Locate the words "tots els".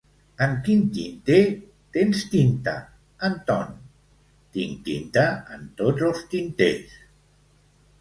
5.83-6.29